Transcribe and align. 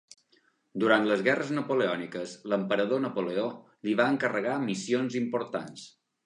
Durant 0.83 1.03
les 1.09 1.19
guerres 1.27 1.51
napoleòniques, 1.57 2.33
l'emperador 2.53 3.03
Napoleó 3.05 3.45
li 3.89 3.95
va 4.01 4.09
encarregar 4.15 4.57
missions 4.71 5.21
importants. 5.21 5.87